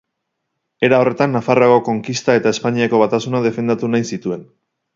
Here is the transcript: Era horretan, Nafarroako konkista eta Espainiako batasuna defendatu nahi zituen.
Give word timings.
Era 0.87 1.01
horretan, 1.03 1.31
Nafarroako 1.37 1.83
konkista 1.89 2.37
eta 2.41 2.55
Espainiako 2.57 3.03
batasuna 3.05 3.43
defendatu 3.47 3.91
nahi 3.97 4.09
zituen. 4.17 4.47